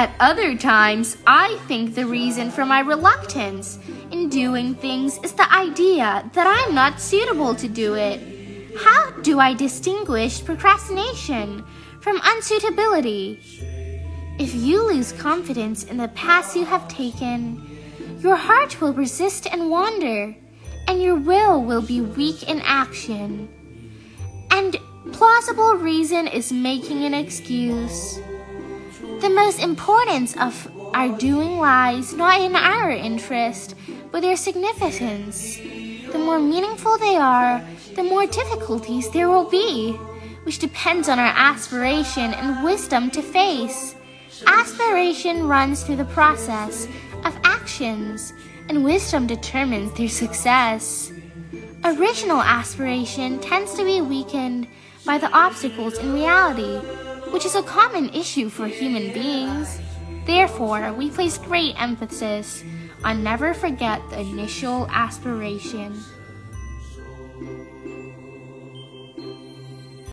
[0.00, 3.78] At other times, I think the reason for my reluctance
[4.10, 8.18] in doing things is the idea that I'm not suitable to do it.
[8.78, 11.66] How do I distinguish procrastination
[12.00, 13.40] from unsuitability?
[14.38, 17.60] If you lose confidence in the paths you have taken,
[18.20, 20.34] your heart will resist and wander,
[20.88, 23.50] and your will will be weak in action.
[24.50, 24.78] And
[25.12, 28.18] plausible reason is making an excuse.
[29.20, 33.74] The most importance of our doing lies not in our interest,
[34.10, 35.56] but their significance.
[35.56, 37.62] The more meaningful they are,
[37.94, 39.92] the more difficulties there will be,
[40.44, 43.94] which depends on our aspiration and wisdom to face.
[44.46, 46.86] Aspiration runs through the process
[47.24, 48.32] of actions,
[48.68, 51.12] and wisdom determines their success.
[51.84, 54.66] Original aspiration tends to be weakened
[55.06, 56.80] by the obstacles in reality,
[57.30, 59.80] which is a common issue for human beings.
[60.26, 62.62] Therefore, we place great emphasis
[63.04, 65.98] on never forget the initial aspiration.